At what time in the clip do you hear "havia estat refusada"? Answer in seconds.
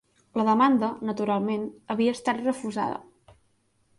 1.95-3.37